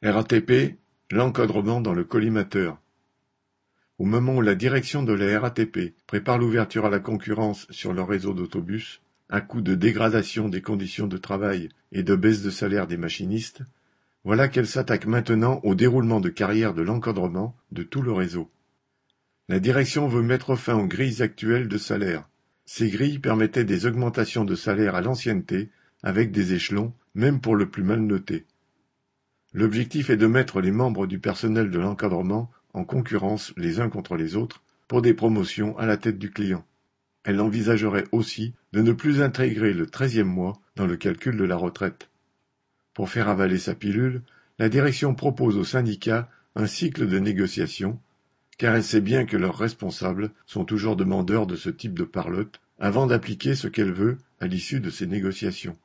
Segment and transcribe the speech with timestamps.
[0.00, 0.78] RATP,
[1.10, 2.80] l'encadrement dans le collimateur.
[3.98, 8.02] Au moment où la direction de la RATP prépare l'ouverture à la concurrence sur le
[8.02, 12.86] réseau d'autobus, à coup de dégradation des conditions de travail et de baisse de salaire
[12.86, 13.62] des machinistes,
[14.22, 18.48] voilà qu'elle s'attaque maintenant au déroulement de carrière de l'encadrement de tout le réseau.
[19.48, 22.28] La direction veut mettre fin aux grilles actuelles de salaire.
[22.66, 25.70] Ces grilles permettaient des augmentations de salaire à l'ancienneté,
[26.04, 28.46] avec des échelons, même pour le plus mal noté.
[29.54, 34.16] L'objectif est de mettre les membres du personnel de l'encadrement en concurrence les uns contre
[34.16, 36.64] les autres pour des promotions à la tête du client.
[37.24, 41.56] Elle envisagerait aussi de ne plus intégrer le treizième mois dans le calcul de la
[41.56, 42.08] retraite.
[42.94, 44.22] Pour faire avaler sa pilule,
[44.58, 48.00] la direction propose aux syndicats un cycle de négociation,
[48.58, 52.60] car elle sait bien que leurs responsables sont toujours demandeurs de ce type de parlotte
[52.78, 55.76] avant d'appliquer ce qu'elle veut à l'issue de ces négociations.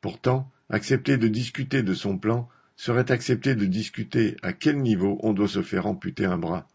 [0.00, 2.48] Pourtant, accepter de discuter de son plan
[2.78, 6.68] serait accepter de discuter à quel niveau on doit se faire amputer un bras.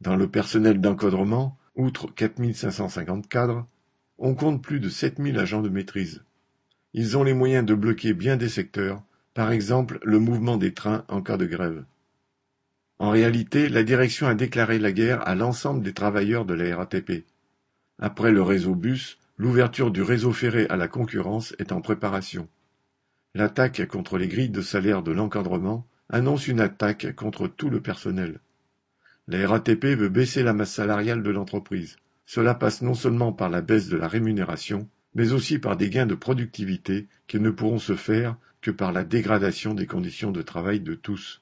[0.00, 3.68] Dans le personnel d'encadrement, outre 4550 cadres,
[4.18, 6.24] on compte plus de 7000 agents de maîtrise.
[6.92, 9.00] Ils ont les moyens de bloquer bien des secteurs,
[9.32, 11.84] par exemple le mouvement des trains en cas de grève.
[12.98, 17.24] En réalité, la direction a déclaré la guerre à l'ensemble des travailleurs de la RATP.
[18.00, 22.48] Après le réseau bus, l'ouverture du réseau ferré à la concurrence est en préparation.
[23.34, 28.40] L'attaque contre les grilles de salaire de l'encadrement annonce une attaque contre tout le personnel.
[29.28, 31.96] La RATP veut baisser la masse salariale de l'entreprise.
[32.26, 36.06] Cela passe non seulement par la baisse de la rémunération, mais aussi par des gains
[36.06, 40.80] de productivité qui ne pourront se faire que par la dégradation des conditions de travail
[40.80, 41.40] de tous,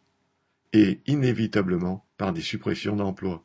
[0.74, 3.42] et inévitablement par des suppressions d'emplois.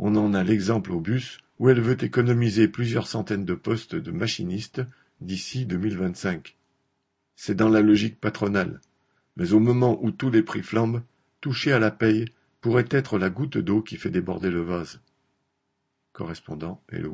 [0.00, 4.10] On en a l'exemple au bus, où elle veut économiser plusieurs centaines de postes de
[4.10, 4.82] machinistes
[5.20, 6.56] d'ici 2025.
[7.36, 8.80] C'est dans la logique patronale.
[9.36, 11.02] Mais au moment où tous les prix flambent,
[11.40, 12.26] toucher à la paye
[12.60, 15.00] pourrait être la goutte d'eau qui fait déborder le vase.
[16.12, 17.12] Correspondant Hello.